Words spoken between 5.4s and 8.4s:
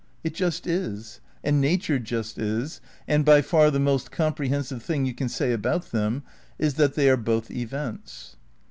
about them is that they are both events.